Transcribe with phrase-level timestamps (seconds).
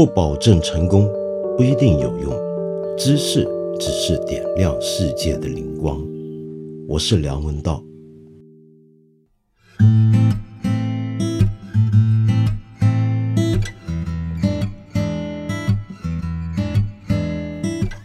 [0.00, 1.06] 不保证成功，
[1.58, 2.32] 不一定有用。
[2.96, 3.46] 知识
[3.78, 6.02] 只是点亮世界的灵光。
[6.88, 7.84] 我是梁文道。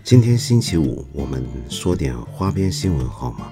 [0.03, 3.49] 今天星期五，我们说点花边新闻好吗？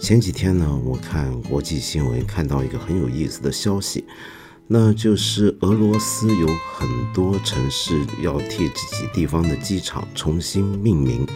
[0.00, 4.04] 前几天呢，我看国际新闻，看到一个很有意思的消息，
[4.72, 11.26] 那就是俄罗斯有很多城市要替自己地方的机场重新命名，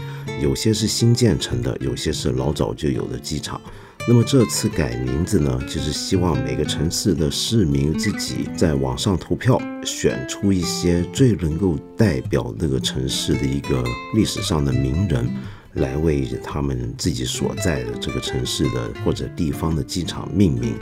[0.40, 3.60] 有些是新建成的，有些是老早就有的机场。
[4.06, 13.82] 那么这次改名字呢，就是希望每个城市的市民自己在网上投票，选出一些最能够代表那个城市的一个
[14.14, 15.28] 历史上的名人，
[15.72, 20.76] 来为他们自己所在的这个城市的或者地方的机场命名。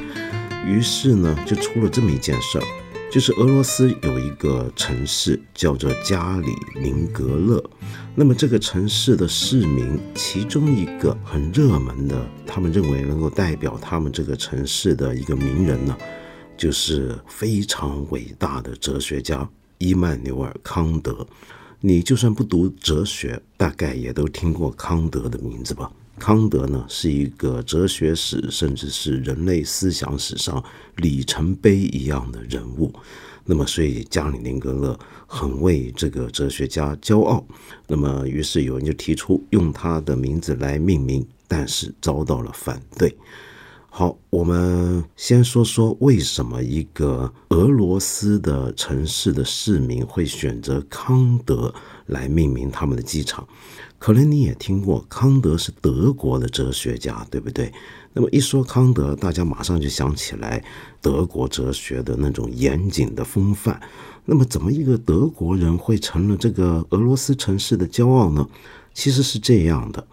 [0.67, 2.65] 于是呢，就出了这么一件事儿。
[3.11, 6.49] 就是俄罗斯有一个城市叫做加里
[6.81, 7.63] 宁格勒，
[8.15, 15.95] 那么这个城市的市民，其中一个很热门的，他们认为能够代表他们这个城市的一个名人呢，
[16.57, 21.27] 就是非常伟大的哲学家伊曼纽尔·康德。
[21.81, 25.93] 你就算不读哲学，大概也都听过康德的名字吧？
[26.23, 30.63] 康德呢，是一个哲学史，甚至是人类思想史上
[30.99, 32.95] 里程碑一样的人物。
[33.45, 37.45] 那么，所以加里宁格勒很为这个哲学家骄傲。
[37.89, 43.13] 那么，于是有人就提出用他的名字来命名，但是遭到了反对。
[43.91, 51.75] 好，我们先说说为什么一个俄罗斯的城市的市民会选择康德
[52.13, 53.47] 来命名他们的机场。
[53.99, 57.73] 可能你也听过，康德是德国的哲学家，对不对？
[58.13, 60.63] 那么一说康德，大家马上就想起来
[61.01, 63.81] 德国哲学的那种严谨的风范。
[64.25, 68.49] 那么，怎么一个德国人会成了这个俄罗斯城市的骄傲呢？
[68.93, 70.07] 其实是这样的。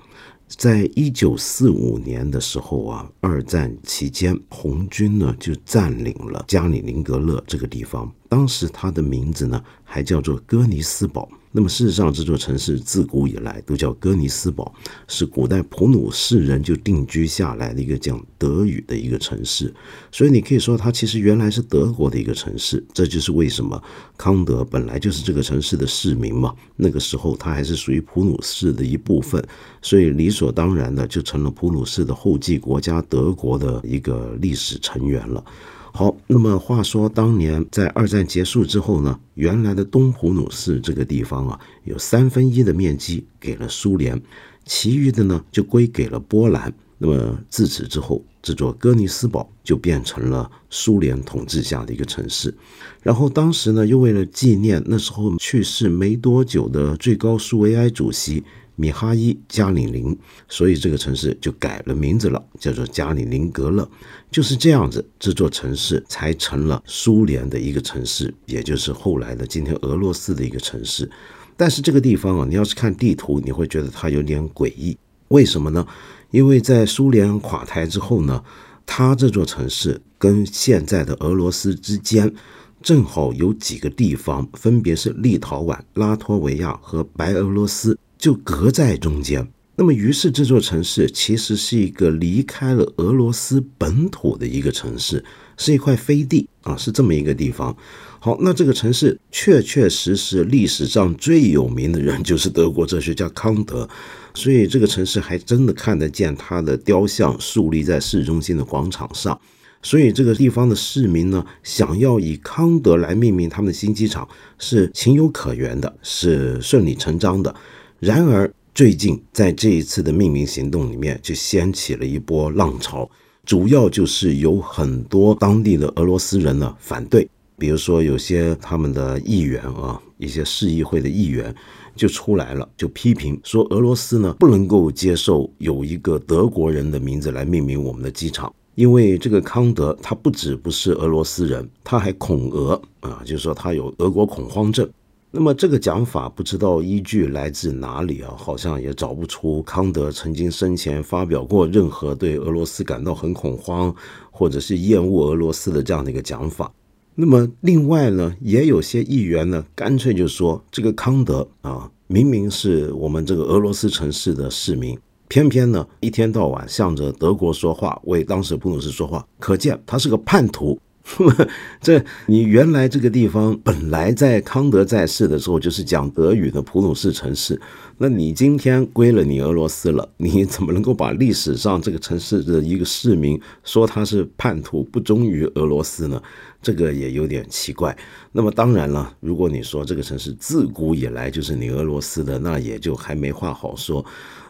[0.47, 8.11] 在一九四五年的时候啊，二战期间，红军呢就占领了加里宁格勒这个地方。
[8.27, 11.29] 当时它的名字呢还叫做哥尼斯堡。
[11.51, 14.71] 那么事实上，这座城市自古以来都叫哥尼斯堡，
[15.07, 19.73] 是古代普鲁士人就定居下来的一个讲德语的一个城市。
[20.11, 22.85] 所以你可以说，它其实原来是德国的一个城市。
[22.93, 23.81] 这就是为什么
[24.15, 26.53] 康德本来就是这个城市的市民嘛。
[26.75, 29.43] 那个时候他还是属于普鲁士的一部分，
[29.81, 35.43] 所以理所当然的就成了普鲁士的后继国家德国的一个历史成员了。
[35.91, 44.22] 好，那么话说，当年在二战结束之后呢，原来的东普鲁士这个地方啊，有三分一的面积给了苏联，
[44.66, 46.73] 其余的呢就归给了波兰。
[46.97, 52.53] 那么自此之后，这座哥尼斯堡就变成了苏联统治下的一个城市。
[53.01, 58.44] 然后当时呢，又为了纪念那时候去世没多久的最高苏维埃主席。
[58.79, 60.17] 米哈伊·加里宁，
[60.47, 63.85] 所以这个城市就改了名字了，叫做加里宁格勒。
[64.31, 71.12] 就是这样子，这座城市才成了苏联的一个城市，也就是后来的今天俄罗斯的一个城市。
[71.57, 74.97] 但是这个地方啊，你要是看地图，你会觉得它有点诡异。
[75.28, 75.85] 为什么呢？
[76.31, 78.41] 因为在苏联垮台之后呢，
[78.85, 82.34] 它这座城市跟现在的俄罗斯之间，
[82.81, 88.00] 正好有几个地方，分别是立陶宛、拉脱维亚和白俄罗斯。
[88.19, 89.47] 就隔在中间，
[89.78, 95.24] 那么于是这座城市其实是一个离开了俄罗斯本土的一个城市，
[95.56, 97.74] 是一块飞地啊，是这么一个地方。
[98.19, 103.88] 好，那这个城市确确实实历史上最有名的人 就是德国哲学家康德，
[104.34, 109.40] 所以这个城市还真的看得见他的雕像树立在市中心的广场上。
[109.81, 117.56] 所以这个地方的市民呢，想要以康德来命名他们的新机场是情有可原的，是顺理成章的。
[117.99, 123.09] 然而，最近在这一次的命名行动里面，就掀起了一波浪潮，
[123.45, 127.27] 主要就是有很多当地的俄罗斯人呢反对，
[127.57, 131.53] 比如说有些他们的议员啊，一些市议会的议员
[131.94, 144.89] 就出来了，就批评说俄罗斯呢不能够接受有一个德国人的名字来命名我们的机场，因为这个康德他不止不是俄罗斯人，他还恐俄啊，就是说他有俄国恐慌症。
[145.31, 148.33] 那么这个讲法不知道依据来自哪里啊？
[148.35, 153.93] 好像也找不出康德曾经生前发表过任何对俄罗斯感到很恐慌，
[154.31, 156.71] 或者是厌恶俄罗斯的这样的一个讲法。
[157.13, 164.97] 那么另外呢，也有些议员呢，干脆就说这个康德啊，明明是我们这个俄罗斯城市的市民，
[165.27, 170.79] 偏偏呢一天到晚向着德国说话，为当时普鲁士说话，可见他是个叛徒。
[171.81, 177.59] 这你原来这个地方本来在康德在世的时候就是讲德语的普鲁士城市，
[177.97, 186.21] 那你今天归了你俄罗斯了， 你怎么能够把历史上这个城市的一个市民说他是叛徒不忠于俄罗斯呢？
[186.61, 187.95] 这个也有点奇怪。
[188.31, 194.06] 那么当然了，如果你说这个城市自古以来就是你俄罗斯的，那也就还没话好说。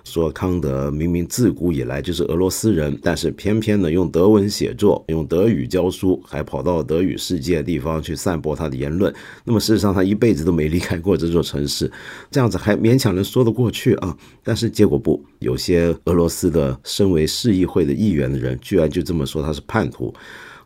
[0.05, 9.13] 说康德明明自古以来就是俄罗斯人，但是偏偏呢用德文写作，用德语教书，还跑到德语世界地方去散播他的言论。
[9.43, 11.91] 那么事实上他一辈子都没离开过这座城市，
[12.31, 14.17] 这样子还勉强能说得过去啊。
[14.41, 20.11] 但是结果不，有些俄罗斯的身为市议会的议员的人，居然就这么说他是叛徒。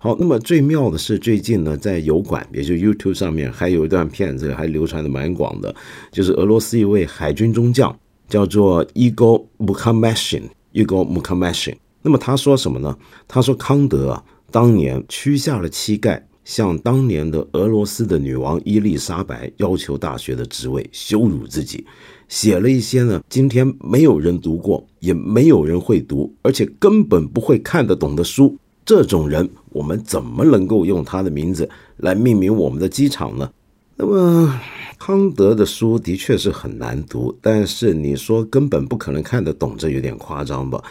[0.03, 5.73] 好，那么最妙的是最近呢，在油管，也就 YouTube 上面，还有一段片子还流传的蛮广的，
[6.11, 7.97] 就是俄罗斯一位海军中将。
[8.27, 11.75] 叫做 Ego Mukhameshin，Ego Mukhameshin。
[12.01, 12.97] 那么他说什么呢？
[13.29, 14.21] 他说康德啊，
[14.51, 21.85] 当年屈下了膝盖，向当年的俄罗斯的女王伊丽莎白要求大学的职位，羞辱自己，
[22.27, 28.57] 写了一些呢，今天没有人读过，也没有人会读，而且根本不会看得懂的书。
[28.85, 33.49] 这种人，我们怎么能够用他的名字来命名我们的机场呢？
[33.95, 34.59] 那么。
[34.99, 40.81] 康德的书的确是很难读，但是你说根本不可能看得懂，这有点夸张吧？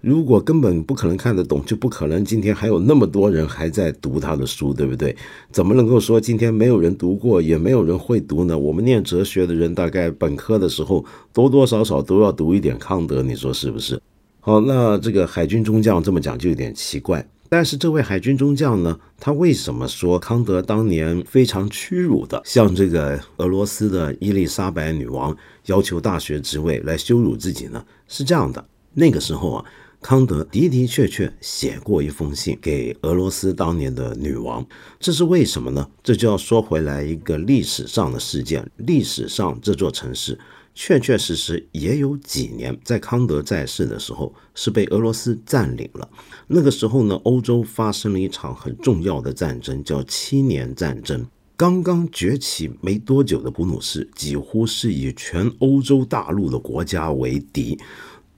[0.00, 5.14] 如果根本不可能看得懂，就不可能今天还有那么多人还在读他的书，对不对？
[5.52, 8.56] 怎么能够说今天没有人读过，也没有人会读呢？
[8.56, 11.04] 我们念哲学的人，大概本科的时候
[11.34, 14.00] 多多少少都要读一点康德，你说是不是？
[14.40, 17.22] 好，那这个海军中将这么讲就有点奇怪。
[17.48, 25.36] 但是这位海军中将呢，他为什么说康德当年非常屈辱的向这个俄罗斯的伊丽莎白女王
[25.66, 27.84] 要求大学职位来羞辱自己呢？
[28.06, 29.64] 是这样的，那个时候啊，
[30.02, 34.64] 康德的的确确写过一封信给俄罗斯当年的女王，
[35.00, 35.88] 这是为什么呢？
[36.02, 40.38] 这就要说回来一个历史上的事件，历史上这座城市。
[40.80, 46.08] 确确实实也有几年，在康德在世的时候是被俄罗斯占领了。
[46.46, 51.26] 那个时候呢，欧洲发生了一场很重要的战争，叫七年战争。
[51.56, 57.76] 刚刚崛起没多久的普鲁士，几乎是以全欧洲大陆的国家为敌。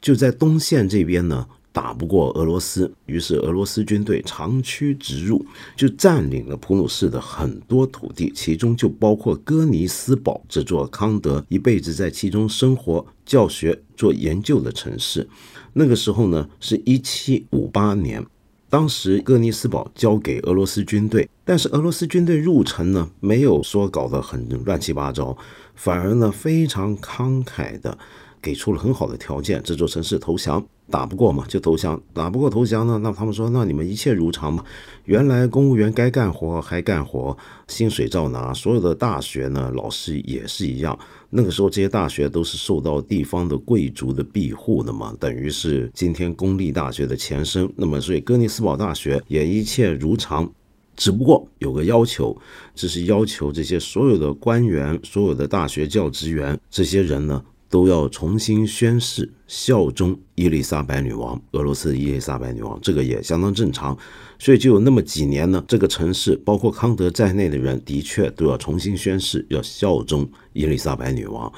[0.01, 1.47] 就在东线这边呢。
[1.73, 5.45] 打不过俄罗斯，于是俄罗斯军队长驱直入，
[5.77, 15.29] 就占领了普鲁士的很多土地，其中就包括哥尼斯堡这座康德一辈子在其中生活、教学、做研究的城市。
[15.75, 18.27] 那个时候呢，是一七五八年，
[18.69, 25.39] 当时哥尼斯堡交给俄罗斯军队，但是俄罗斯军队入城呢，没有说搞得很乱七八糟，
[25.77, 27.97] 反而呢非常慷慨的
[28.43, 30.65] 给出了很好的条件，这座城市投降。
[30.91, 34.65] 打不过嘛，就投降；打不过投降呢，那他们说，那你们一切如常嘛。
[35.05, 37.37] 原来公务员该干活还干活，
[37.69, 38.53] 薪水照拿。
[38.53, 40.99] 所有的大学呢，老师也是一样。
[41.29, 47.73] 那个时候，这些大学都是受到地方的贵族的庇护的嘛，等于是今天公立大学的前身。
[47.77, 50.51] 那么，所以哥尼斯堡大学也一切如常，
[50.97, 52.37] 只不过有个要求，
[52.75, 57.41] 这是要求这些所有的官员、所有的大学教职员这些人呢。
[57.71, 63.97] 都要重新宣誓效忠伊丽莎白女王，俄罗斯伊丽莎白女王，这个也相当正常。
[64.39, 71.51] 所以就有那么几年呢，这个城市包括康德在内的人，的确都要重新宣誓要效忠伊丽莎白女王。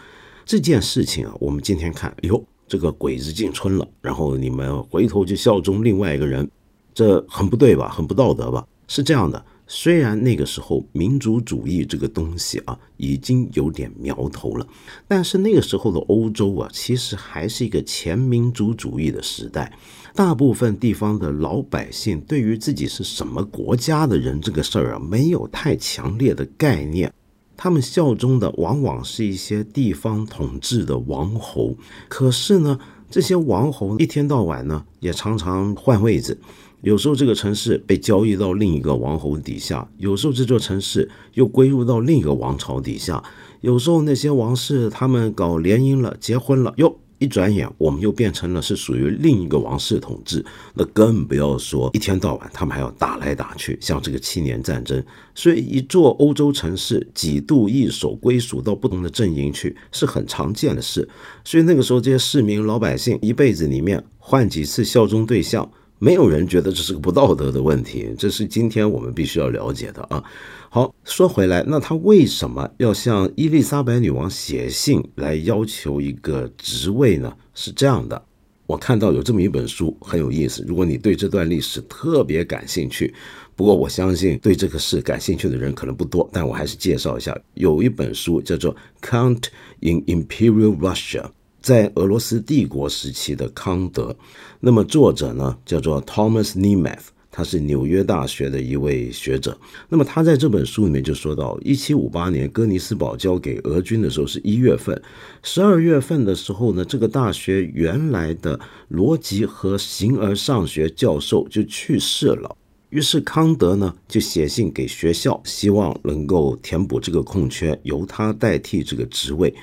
[0.44, 6.48] 这件事情啊，我们今天看，哟，这个鬼子进村了，然后你们回头就效忠另外一个人，
[6.92, 7.88] 这很不对吧？
[7.88, 8.66] 很不道德吧？
[8.86, 9.42] 是这样的。
[9.74, 14.66] 虽然那个时候民族主义这个东西啊已经有点苗头了，
[15.08, 19.72] 但是那个时候的欧洲啊其实还是一个前民族主义的时代，
[20.14, 27.10] 大部分地方的老百姓对于自己是什么国家的人这个事儿啊没有太强烈的概念，
[27.56, 31.74] 他们效忠的往往是一些地方统治的王侯，
[32.10, 32.78] 可是呢
[33.10, 36.38] 这些王侯一天到晚呢也常常换位子。
[36.82, 43.22] 有时候这个城市被交易到另一个王侯底下，有时候这座城市又归入到另一个王朝底下，
[43.60, 55.00] 有时候那些王室他们搞联姻了、结婚了，哟，一转眼我们又变成了是属于另一个王室统治，那更不要说一天到晚他们还要打来打去，像这个七年战争，
[55.36, 61.08] 所以一座欧洲城市几度易手归属到不同的阵营去是很常见的事，
[61.44, 65.70] 所以那个时候这些市民老百姓一辈子里面换几次效忠对象。
[66.02, 70.20] 没有人觉得这是个不道德的问题，这是今天我们必须要了解的啊。
[70.68, 77.32] 好，说回来，那他为什么要向伊丽莎白女王写信来要求一个职位呢？
[77.54, 78.20] 是这样的，
[78.66, 83.14] 我看到有这么一本书很有意思，如果你对这段历史特别感兴趣，
[83.54, 89.44] 不过我相信对这个事感兴趣的人可能不多，但我还是介绍一下，有一本书叫做《Count
[89.78, 91.22] in Imperial Russia》，
[91.62, 94.14] 在俄罗斯帝国时期的康德。
[94.60, 97.04] 那么作者呢叫做 Thomas Nemeth。
[97.34, 99.56] 他是纽约大学的一位学者，
[99.88, 105.02] 那么他在这本书里面就说到，一七五八年哥尼斯堡交给俄军的时候是一月份，
[105.42, 112.54] 十二月份的时候呢，这个大学原来的逻辑和形而上学教授就去世了，
[112.90, 119.54] 于是康德呢就写信给学校，希望能够填补这个空缺，由他代替这个职位。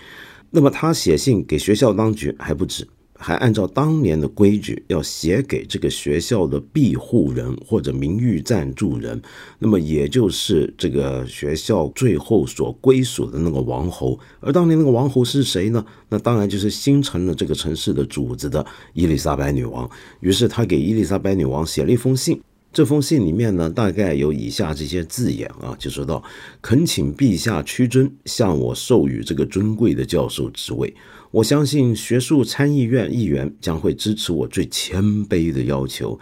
[0.51, 2.87] 那么他写信给学校当局还不止。
[3.21, 9.21] 还按照当年的规矩，要写给这个学校的庇护人或者名誉赞助人，
[9.59, 14.17] 那么也就是这个学校最后所归属的那个王侯。
[14.39, 15.85] 而当年那个王侯是谁呢？
[16.07, 19.89] 那当然就是新成了这个城市的主子的伊丽莎白女王。
[20.21, 22.41] 于是他给伊丽莎白女王写了一封信。
[22.71, 26.23] 这封信里面呢，大概有以下这些字眼啊，就说到：
[26.61, 30.93] 恳请陛下屈尊，向我授予这个尊贵的教授职位。
[31.31, 36.19] 我相信学术参议院议员将会支持我最谦卑的要求，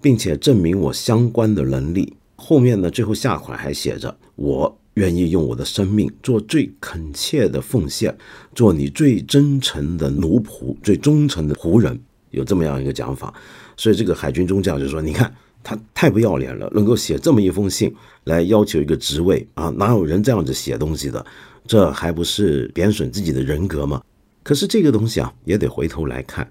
[0.00, 2.12] 并且证明我相关的能力。
[2.36, 8.16] 后面呢，最后下款还写着：“我愿意用我的生命做最恳切的奉献，
[8.54, 11.98] 做你最真诚的奴仆、最忠诚的仆人。”
[12.30, 13.32] 有这么样一个讲法。
[13.76, 15.32] 所以这个海军中将就说：“你看
[15.64, 17.92] 他太不要脸了，能够写这么一封信
[18.22, 19.70] 来要求一个职位啊？
[19.70, 21.24] 哪有人这样子写东西的？
[21.66, 24.00] 这还不是贬损自己的人格吗？”
[24.44, 26.46] 可是这个东西啊，也得回头来看，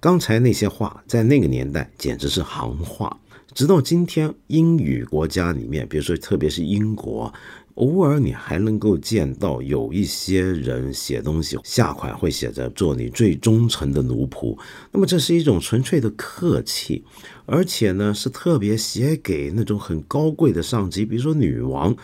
[0.00, 3.14] 刚才那些话在那个年代简直是行话。
[3.52, 7.32] 直到今天，英语国家里面，比如说特别是英国，
[7.74, 14.56] 偶尔你还能够见到有一些人写东西，下款会写着“做你最忠诚的奴仆”。
[14.92, 17.02] 那么这是一种纯粹的客气，
[17.46, 21.96] 而且呢是特别写给那种很高贵的上级，比如说女王。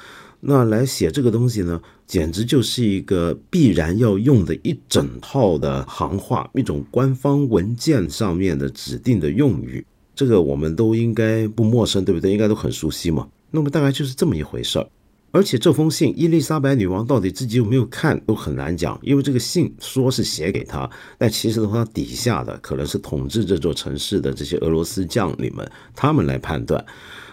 [0.43, 9.85] 那来写这个东西呢，简直就是一个必然要用的一整套的行话，一种官方文件上面的指定的用语。
[10.15, 12.33] 这个我们都应该不陌生，对不对？
[12.33, 13.29] 应该都很熟悉嘛。
[13.51, 14.89] 那么大概就是这么一回事儿。
[15.33, 26.85] 而且这封信，伊丽莎白女王到底自己有没有看，都很难讲，因为这个信说是写给她，但其实的话，底下的可能是统治这座城市的这些俄罗斯将领们，他们来判断。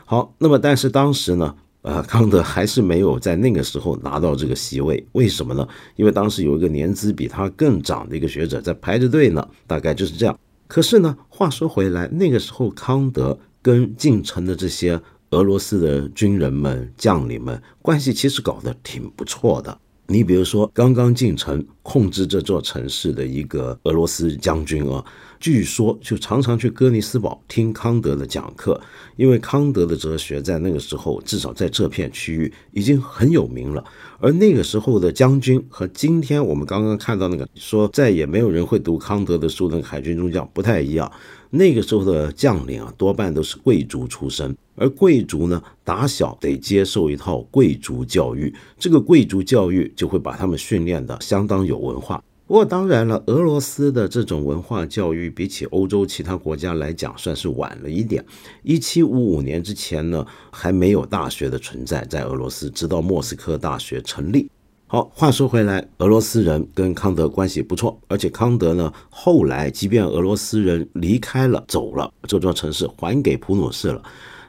[0.05, 1.55] 好，那么但是当时呢？
[1.83, 5.65] 呃，康德还是没有在那个时候拿到这个席位，为什么呢？
[5.95, 10.37] 因为当时有一个年资比他更长的一个学者在排着队呢，大概就是这样。
[10.67, 14.99] 可是呢，话说回来，那个时候康德跟进城的这些
[15.31, 19.77] 俄罗斯的军人们、将领们关系其实搞得挺不错的。
[20.09, 25.03] 你比如说，刚刚进城控制这座城市的一个俄罗斯将军啊，
[25.37, 28.79] 据说就常常去哥尼斯堡听康德的讲课，
[29.17, 33.83] 因为康德的哲学在那个时候至少在这片区域已经很有名了。
[34.19, 41.11] 而那个时候的将军和今天我们刚刚看到那个说再也没有人会读康德的书那个海军中将不太一样。
[41.49, 52.23] 那个时候的将领啊，多半都是贵族出身，而贵族呢，打小得接受一套贵族教育，这个贵族教育就会把他们训练的相当有文化。
[52.45, 58.23] 不过当然了，俄罗斯的这种文化教育比起欧洲其他国家来讲，算是晚了一点。
[58.63, 64.49] 一七五五年之前呢，还没有大学的存在在俄罗斯，直到莫斯科大学成立。
[64.89, 74.01] 好，话说回来，俄罗斯人跟康德关系不错，而且康德呢，后来即便俄罗斯人离开了、走了，这座城市还给普鲁士了，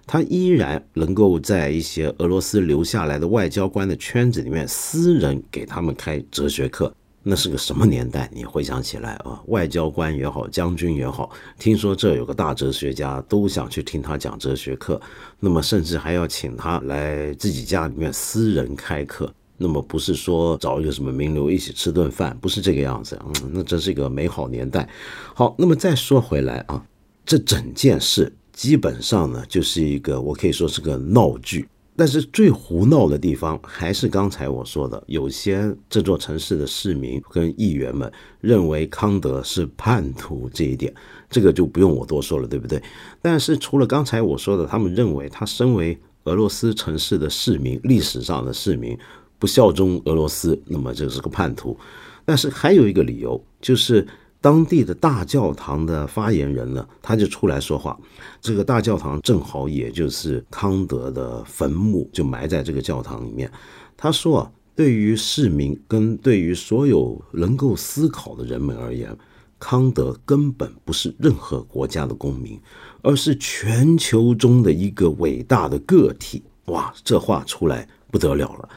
[0.06, 6.94] 他依然能够在一些俄罗斯留下来的外交官的圈子里面，私人给他们开哲学课。
[7.24, 8.30] 那是个什么年代？
[8.32, 11.28] 你回想起来啊，外交官也好，将军也好，
[11.58, 15.00] 听说这有个大哲学家，都想去听他讲哲学课，
[15.40, 19.34] 那么甚至还要请他来自己家里面私人开课。
[19.58, 24.88] 那么不是说找一个什么名流一起吃顿饭，不是这个样子，嗯，那真是一个美好年代。
[25.34, 26.82] 好，那么再说回来啊，
[27.26, 31.68] 这整件事基本上呢就是一个，我可以说是个闹剧。
[31.96, 38.08] 但是最胡闹的地方还是刚才我说的，有些这座城市的市民跟议员们
[38.40, 40.94] 认为康德是叛徒这一点，
[41.28, 42.80] 这个就不用我多说了，对不对？
[43.20, 48.96] 但是除了刚才我说的，他们认为他身为俄罗斯城市的市民，历史上的市民。
[49.38, 51.76] 不效忠俄罗斯，那么这是个叛徒。
[52.24, 54.06] 但是还有一个理由，就是
[54.40, 57.98] 当地的大教堂的发言人呢，他就出来说话。
[58.40, 63.50] 这个大教堂正好也就是康德的坟墓，就埋在这个教堂里面。
[63.96, 69.16] 他说啊，对于市民跟对于所有能够思考的人们而言，
[69.58, 72.60] 康德根本不是任何国家的公民，
[73.02, 76.42] 而是全球中的一个伟大的个体。
[76.66, 78.68] 哇，这话出来不得了了，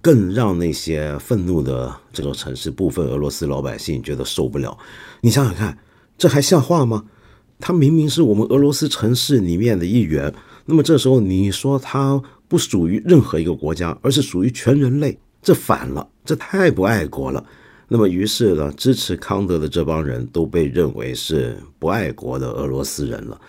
[0.00, 4.76] 更让那些愤怒的这座城市部分俄罗斯老百姓觉得受不了。
[5.20, 5.78] 你想想看，
[6.16, 7.04] 这还像话吗？
[7.60, 10.32] 他明明是我们俄罗斯城市里面的一员，
[10.66, 17.44] 那么这时候你说他不属于任何一个国家，而是属于全人类，这反了，这太不爱国了。
[17.88, 23.40] 那么于是呢，支持康德的这帮人都被认为是不爱国的俄罗斯人了。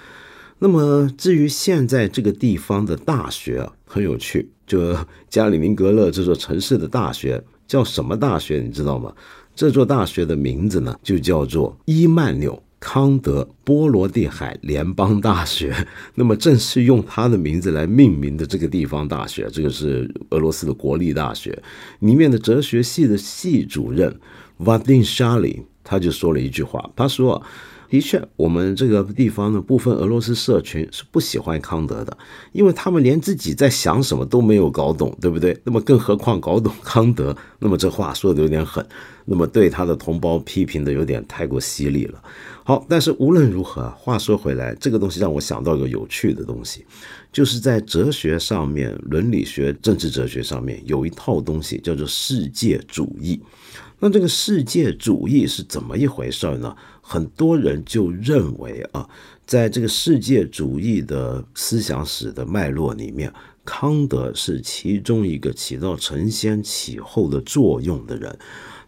[0.57, 4.95] 那么至于现在这个地方的大学，很有趣，就
[5.27, 8.59] 加里宁格勒这座城市的大学叫什么大学？
[8.59, 9.11] 你知道吗？
[9.55, 15.75] 这座大学的名字呢，就叫做伊曼纽康德波罗的海联邦大学。
[16.15, 21.61] 那么正是用他的名字来命名的这个地方大学，这个是俄罗斯的国立大学
[21.99, 24.17] 里面的哲学系的系主任
[24.57, 27.41] 瓦丁沙里他就说了一句话，他说。
[27.89, 32.15] 的确，我们这个地方呢，部分俄罗斯社群是不喜欢康德的，
[32.51, 35.59] 因为他们连自己在想什么都没有搞懂，对不对？
[35.63, 37.35] 那么更何况搞懂康德？
[37.57, 38.85] 那么这话说的有点狠，
[39.25, 42.21] 那么对他的同胞批评的有点太过犀利了。
[42.63, 46.85] 好，但是无论如何，话说回来，这个东西让我想到一个有趣的东西，
[47.33, 53.41] 就是在哲学上面、伦理学、政治哲学上面有一套东西叫做世界主义。
[54.01, 56.73] 那这个世界主义是怎么一回事呢？
[57.11, 59.09] 很多人就认为啊，
[59.43, 63.33] 在这个世界主义的思想史的脉络里面，
[63.65, 68.37] 康德是其中一个起到承先启后的作用的人。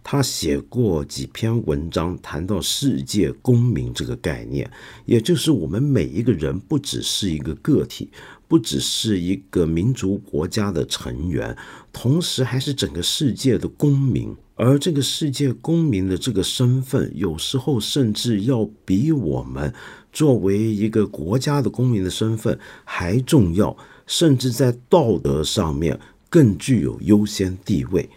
[0.04, 4.70] 他写过几篇文章，谈到世界公民这个概念，
[5.06, 8.12] 也就是我们每一个人不只是一个个体，
[8.48, 11.58] 不只是一个民族国家的成员，
[11.92, 14.36] 同时还是整个世界的公民。
[14.64, 19.74] 而这个世界公民的这个身份，有时候甚至要比我们
[20.14, 23.76] 作为一个国家的公民的身份还重要，
[24.06, 26.00] 甚至在道德上面
[26.30, 28.08] 更具有优先地位。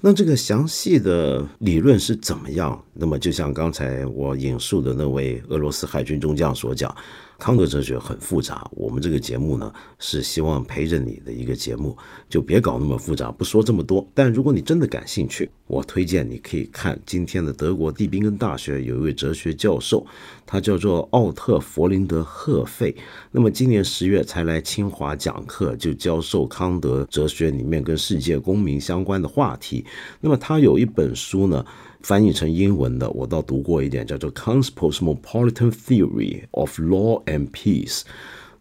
[0.00, 2.82] 那这个详细的理论是怎么样？
[2.94, 6.96] 那么就像刚才我引述的那位俄罗斯海军中将所讲。
[7.40, 11.96] 康德哲学很复杂，我们这个节目呢是希望陪着你的一个节目，
[12.28, 14.06] 就别搞那么复杂，不说这么多。
[14.12, 20.06] 但如果你真的感兴趣，我推荐你可以看今天的德国蒂宾根大学有一位哲学教授，
[20.44, 22.94] 他叫做奥特弗林德赫费。
[23.30, 29.82] 那么今年十月才来清华讲课，就教授康德哲学里面跟世界公民相关的话题。
[30.20, 31.64] 那么他有一本书呢。
[32.02, 38.00] 翻译成英文的，我倒读过一点，叫做《Kant's Postmopolitan Theory of Law and Peace》。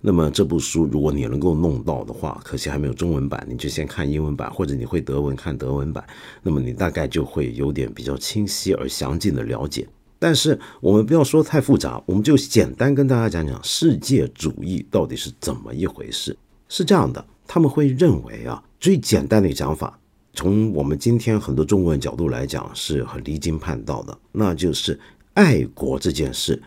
[0.01, 6.05] 那么这部书，如果你能够弄到的话，可惜还没有中文版，你就先看英文版，或者你会德文看德文版，
[6.41, 9.85] 那么你大概就会有点比较清晰而详尽的了解。
[10.17, 16.37] 但是我们不要说太复杂，我们就简单跟大家讲讲世界主义到底是怎么一回事。
[16.69, 19.98] 是这样的，他们会认为啊，最简单的讲法。
[20.39, 24.17] 从我们今天很多中国人角度来讲，是很离经叛道的。
[24.31, 24.97] 那就是
[25.33, 26.63] 爱国这件事，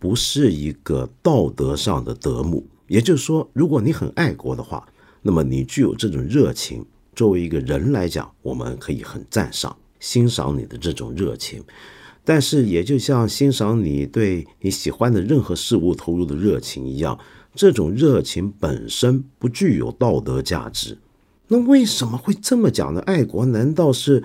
[0.00, 2.66] 不是一个道德上的德目。
[2.88, 4.84] 也就是说，如果你很爱国的话，
[5.22, 11.62] 那么你具有这种热情，作为一个人来讲，我们可以很赞赏、欣赏你的这种热情。
[12.24, 17.16] 但是，也就像欣赏你对你喜欢的任何事物投入的热情一样，
[17.54, 20.98] 这种热情本身不具有道德价值。
[21.48, 23.00] 那为什么会这么讲呢？
[23.02, 24.22] 爱国难道是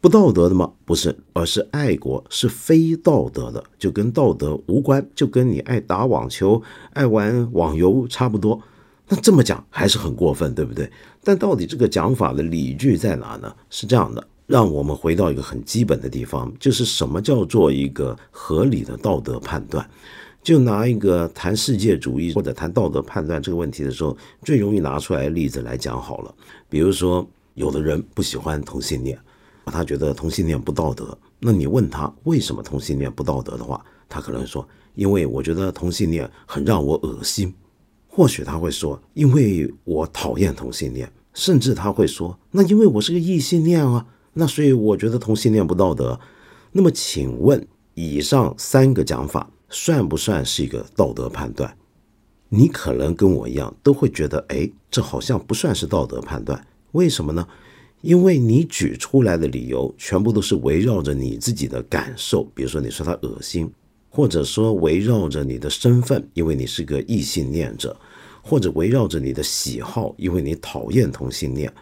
[0.00, 0.72] 不道德的吗？
[0.84, 8.60] 不是，而是爱国是非道德的，就跟道德无关，就跟你爱打网球、爱玩网游差不多。
[9.08, 10.90] 那这么讲还是很过分，对不对？
[11.22, 13.54] 但到底这个讲法的理据在哪呢？
[13.70, 19.88] 是这样的，让我们回到一个很基本的地方，就是什么叫做一个合理的道德判断。
[20.46, 26.32] 就拿一个谈世界主义或者谈道德判断这个问题的时候，最容易拿出来的例子来讲好了。
[26.68, 29.18] 比如说，有的人不喜欢同性恋，
[29.64, 31.18] 他觉得同性恋不道德。
[31.40, 37.52] 那你问他为什么同性恋不道德的话，他可能说：因为我觉得同性恋很让我恶心。
[38.06, 41.10] 或许他会说：因为我讨厌同性恋。
[41.34, 46.20] 甚至他会说：那因为我是个异性恋啊，那所以我觉得同性恋不道德。
[46.70, 49.50] 那么请问，以上三个讲法。
[49.68, 51.76] 算不算是一个道德判断？
[52.48, 56.64] 你可能跟我一样都会觉得，哎，这好像不算是道德判断。
[56.92, 57.46] 为什么呢？
[58.02, 63.68] 因为你举出来的理由全部都是围绕着你自己的感受，比如说你说他恶心，
[64.08, 67.98] 或者说围绕着你的身份，因为你是个异性恋者，
[68.42, 71.72] 或者围绕着你的喜好，因为你讨厌同性恋。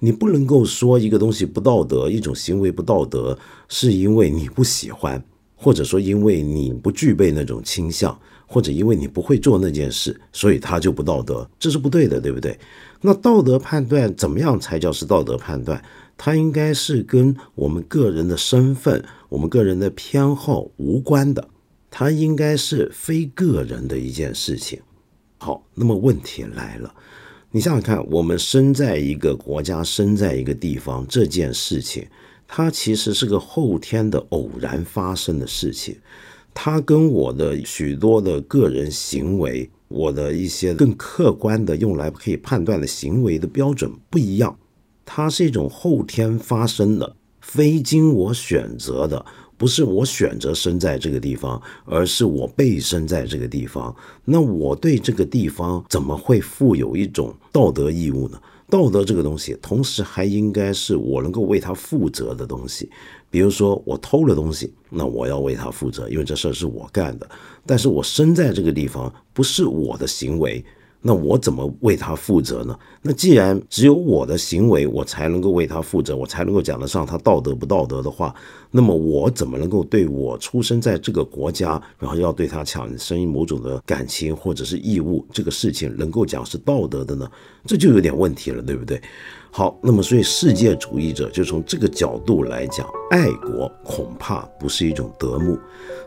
[0.00, 5.22] 你不能够说一个东西不道德，一种行为不道德，是因为你不喜欢。
[5.60, 12.56] 或者说因为你不具备那种倾向，或者因为你不会做那件事，所以他就不道德，这是不对的，对不对？
[13.00, 15.82] 那道德判断怎么样才叫是道德判断？
[16.16, 21.48] 它应该是跟我们个人的身份、我们个人的偏好无关的，
[21.90, 24.80] 它应该是非个人的一件事情。
[25.38, 26.92] 好，那么问题来了，
[27.52, 32.04] 你想想看，我们生在一个国家，生在一个地方，这件事情，
[32.48, 35.96] 它其实是个后天的偶然发生的事情，
[36.52, 39.70] 它跟我的许多的个人行为。
[39.90, 44.58] 我的一些更客观的用来可以判断的行为的标准不一样，
[45.06, 49.24] 它是一种后天发生的，非经我选择的，
[49.56, 53.96] 不是我选择生在这个地方，而是我被生在这个地方。
[54.26, 58.38] 那我对这个地方怎么会负有一种道德义务呢？
[58.70, 62.90] 道德这个东西，同时还应该是我能够为他负责的东西。
[63.30, 67.28] 比如说，我偷了东西，那我要为他负责，因为这事儿是我干的。
[67.66, 70.64] 但是我身在这个地方，不是我的行为。
[71.00, 72.76] 那我怎么为他负责呢？
[73.02, 78.34] 那既然只有我的行为，我才能够为他负责，我才能够讲得上他道德不道德的话，
[78.72, 87.30] 那么我怎么能够对我出生在这个国家，然后要对他产生某种的感情或者是义务，这个事情能够讲是道德的呢？
[87.64, 89.00] 这就有点问题了，对不对？
[89.50, 95.58] 好，那么所以世界主义者就从这个角度来讲，爱国恐怕不是一种德目。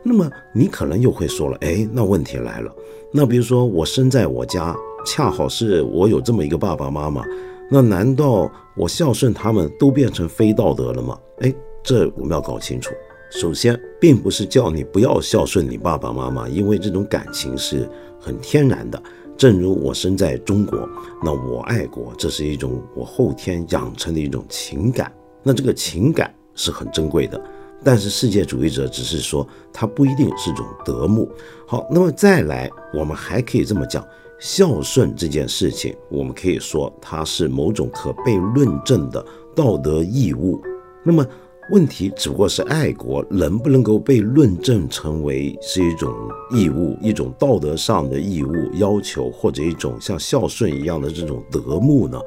[0.03, 2.71] 那么你可能又会说了，哎，那问题来了。
[3.11, 4.75] 那比如说，我生在我家，
[5.05, 7.25] 恰好是我有这么一个爸爸妈妈，
[7.69, 11.19] 那难道我孝顺他们都变成非道德了吗？
[11.39, 12.93] 哎，这我们要搞清楚。
[13.31, 19.01] 首先，并不是叫你不要孝顺你爸爸妈妈，因为这种感情是很天然的。
[19.41, 20.87] 正如我生在中国，
[21.19, 27.43] 那我爱国，这是一种我后天养成的一种情感，那这个情感是很珍贵的。
[27.83, 31.27] 但是世界主义者只是说，它不一定是种德目。
[31.65, 34.05] 好，那么再来，我们还可以这么讲，
[34.39, 39.25] 孝顺这件事情，我们可以说它是某种可被论证的
[39.55, 40.61] 道德义务。
[41.03, 41.25] 那么
[41.71, 46.13] 问题只不过是爱国能不能够被论证成为是一种
[46.51, 52.19] 义务，一种道德上的义务要求，或者一种像孝顺一样的这种德目呢？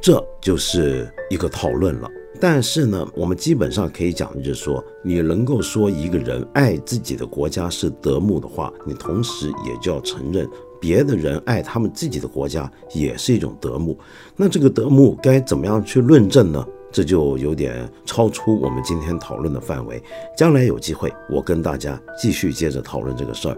[0.00, 2.10] 这就是一个讨论了。
[2.40, 10.48] 但是呢，我们基本上可以讲就是说，你能够说一个人爱自己的国家是德目的话，你同时也就要承认
[10.80, 13.96] 别的人爱他们自己的国家也是一种德目。
[14.34, 16.66] 那这个德目该怎么样去论证呢？
[16.92, 20.00] 这就有点超出我们今天讨论的范围。
[20.36, 23.56] 将来有机会，我跟大家继续接着讨论这个事儿。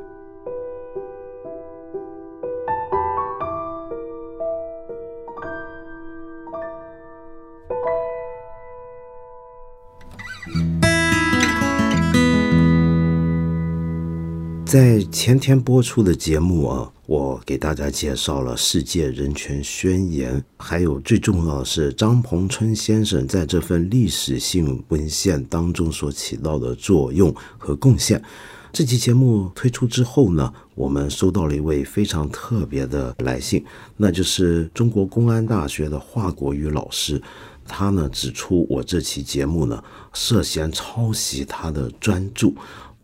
[14.75, 28.21] 在前天播出的节目啊，我给大家介绍了《世界人权宣言》，还有最重要的是张鹏春先生在这份历史性文献当中所起到的作用和贡献。
[28.73, 33.65] 这期节目推出之后呢，我们收到了一位非常特别的来信，
[33.97, 37.23] 那就是中国公安大学的华国宇老师，
[37.65, 39.81] 他呢指出我这期节目呢
[40.13, 42.53] 涉嫌抄袭他的专著。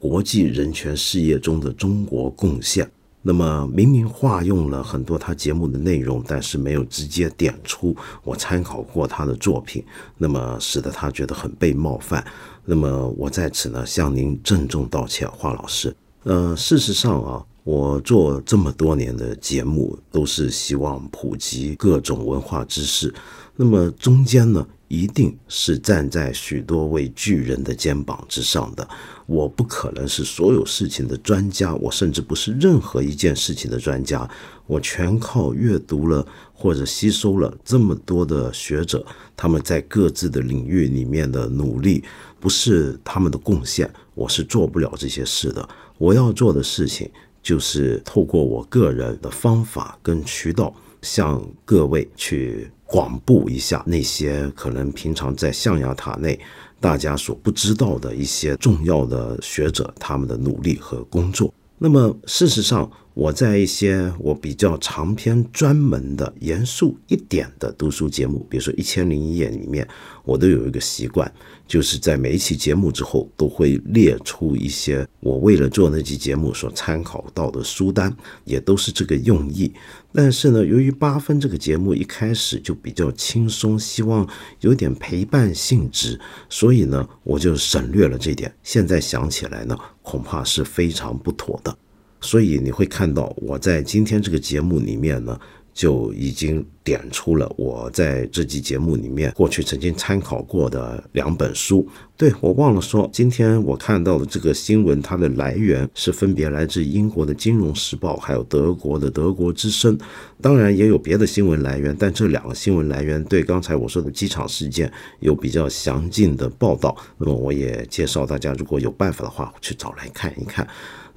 [0.01, 9.85] 国际人权事业中的中国贡献，那么明明化用了很多他节目的内容，但是没有直接点出我参考过他的作品，
[10.17, 12.25] 那么使得他觉得很被冒犯。
[12.65, 15.95] 那么我在此呢向您郑重道歉，华老师。
[16.23, 23.15] 呃，事实上啊，我做这么多年的节目，都是希望普及各种文化知识，
[23.55, 24.67] 那么中间呢。
[24.90, 28.87] 一定是站在许多位巨人的肩膀之上的。
[29.24, 34.29] 我不可能是所有事情的专家，我甚至不是任何一件事情的专家。
[34.66, 42.03] 我全靠阅读了或者吸收了这么多的学者，他们在各自的领域里面的努力，
[42.40, 45.68] 不是他们的贡献，我是做不了这些事的。
[45.98, 47.09] 我要做的事情
[47.40, 52.68] 就是透过我个人的方法跟渠道，向各位去。
[52.90, 56.38] 广布一下那些可能平常在象牙塔内
[56.81, 61.55] 大家所不知道的一些重要的学者他们的努力和工作。
[61.79, 69.87] 那么事实上，我在一些我比较长篇专门的、严肃一点的读书节目，比如说《一千零一夜》里面，
[70.25, 71.31] 我都有一个习惯，
[71.66, 79.73] 就是在每一期节目之后都会列出一些我为了做那期节目所参考到的书单，也都是这个用意。
[80.12, 84.27] 但是呢，由于八分这个节目一开始就比较轻松，希望
[84.61, 86.18] 有点陪伴性质，
[86.49, 88.55] 所以呢，我就省略了这点。
[88.62, 91.77] 现在想起来呢，恐怕是非常不妥的。
[92.21, 95.39] 所以你会看到我在今天这个节目里面呢，
[95.73, 101.87] 就已经点出了我在这期节目里面过去曾经参考过的两本书。
[102.17, 109.97] 对我忘了说，今天我看到的这个新闻，它的来源是分别来自英国的《金融时报》，还有德国的《德国之声》。
[110.43, 116.95] 当然也有别的新闻来源，但这两个新闻来源对刚才我说的机场事件有比较详尽的报道。
[117.17, 120.67] 那么我也介绍大家，如果有办法的话，去找来看一看。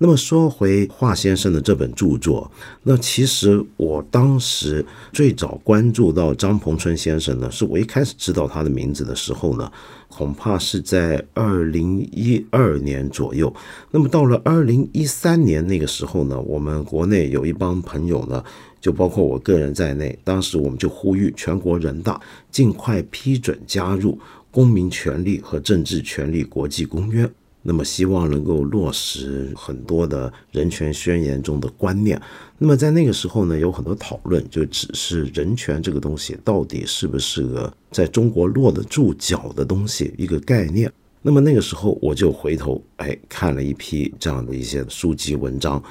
[0.04, 2.52] 那么说回华先生的这本著作，
[2.84, 9.72] 那其实我当时最早关注到张鹏春先生呢，是我一开始知道他的名字的时候呢，
[10.10, 13.56] 恐怕是在二零一二年左右。
[13.92, 18.44] 那么到了二零一三年那个时候呢，我们国内有一帮朋友呢，
[18.82, 22.20] 就包括我个人在内，当时我们就呼吁全国人大
[22.52, 24.12] 尽快批准加入
[24.52, 27.26] 《公民权利和政治权利国际公约》。
[27.63, 32.21] 那么希望能够落实很多的人权宣言中的观念。
[32.58, 40.91] 那么在那个时候呢，有很多讨论，就只是人权这个东西到底是不是个在中国落得住脚的东西，一个概念。
[41.21, 45.82] 那么那个时候我就回头哎看了一批这样的一些书籍文章。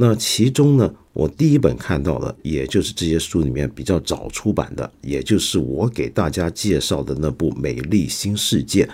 [0.00, 8.84] 那其中呢，我第一本看到的，也就是这些书里面比较早出版的，也就是我给大家介绍的那部《美丽新世界》。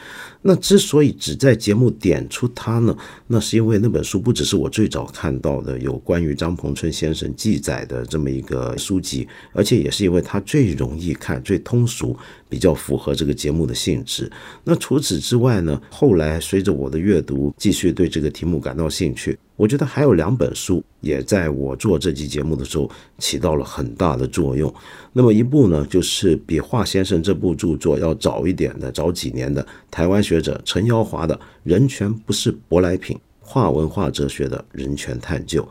[0.40, 12.16] 那之所以只在节目点出它呢，那是因为那本书不只是我最早看到的有关于张鹏春先生记载的这么一个书籍，而且也是因为它最容易看、最通俗，
[12.48, 14.32] 比较符合这个节目的性质。
[14.64, 19.38] 那除此之外呢，后来随着我的阅读，继续对这个题目感到兴趣。
[19.56, 24.72] 我觉得还有两本书也在我做这期节目的时候起到了很大的作用。
[25.12, 35.62] 那么一部呢，就是比华先生这部著作要早一点的，早几年的台湾学者陈耀华的《人权不是舶来品：华文化哲学的人权探究》。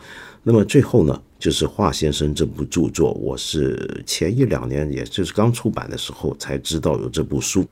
[0.44, 7.66] 那么最后呢，就是华先生这部著作，我是前一两年，也就是刚出版的时候才知道有这部书。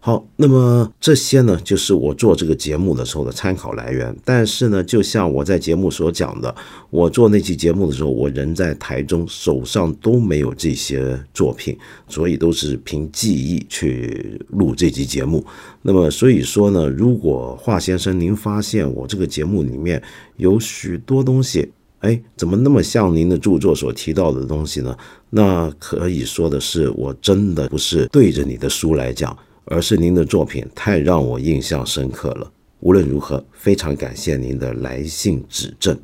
[0.00, 4.16] 好，那么这些呢，就是我做这个节目的时候的参考来源。
[4.24, 6.54] 但是呢，就像我在节目所讲的，
[6.88, 11.76] 我做那期节目的时候，我人在台中，手上都没有这些作品，
[12.08, 15.44] 所以都是凭记忆去录这期节目。
[15.82, 20.00] 那么，所以说呢，如果华先生您发现我这个节目里面
[20.36, 24.96] 有许多东西，哎，怎么那么像您的著作所提到的东西呢？
[25.30, 29.36] 那可以说的是，我真的不是对着你的书来讲。
[29.70, 32.50] 而是您的作品太让我印象深刻了。
[32.80, 35.98] 无论如何，非常感谢您的来信指正。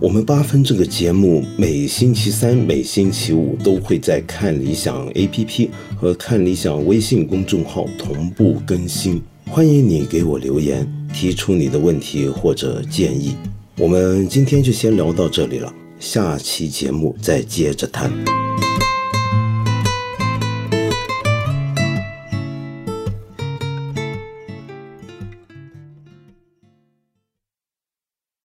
[0.00, 9.20] 我们八分这个节目每星期三、每星期五都会在看理想 APP 和看理想微信公众号同步更新。
[9.50, 13.34] 欢迎你给我留言，提出你的问题或者建议。
[13.76, 18.10] 我们今天就先聊到这里了，下期节目再接着谈。